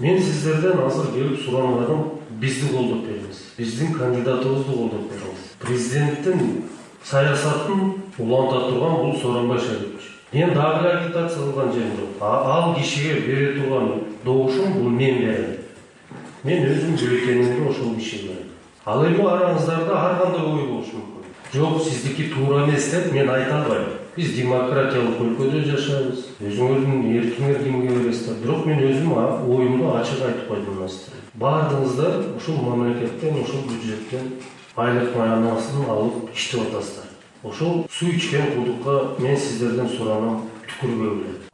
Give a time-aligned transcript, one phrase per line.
[0.00, 1.98] мен сіздерден азыр келіп сурандарым
[2.40, 6.62] бизди колдоп бериңиз биздин кандидатыбызды колдоп бериңиз президенттин
[7.04, 7.82] саясатын
[8.16, 13.20] уланта турган бул сооронбай шарипович мен дагы эле агитация кылган жерим жок А- ал кишиге
[13.20, 15.56] бере турган добушум бул мен берем
[16.44, 18.38] мен өзүм бюллетенимди ошол кишиге
[18.86, 20.91] ал эми араңыздарда ар кандай ой болушу
[21.52, 23.84] мүмкүн жок сиздики туура эмес деп мен айта албайм
[24.16, 30.50] биз демократиялык өлкөдө жашайбыз өзүңөрдүн эркиңер кимге бересиздер бирок мен өзүм а- оюмду ачык айтып
[30.56, 34.32] сиздерге баардыгыңыздар ушул мамлекеттен ушул бюджеттен
[34.76, 37.12] айлык маянасын алып иштеп атасыздар
[37.44, 41.48] ошол суу ичкен кудукка мен сиздерден суранам түкүргө келет